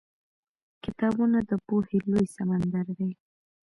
کتابونه 0.83 1.39
د 1.49 1.51
پوهې 1.65 1.97
لوی 2.07 2.25
سمندر 2.35 2.85
دی. 2.97 3.11